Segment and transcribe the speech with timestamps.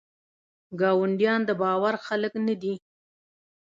[0.79, 2.73] ګاونډیان دباور خلګ نه دي.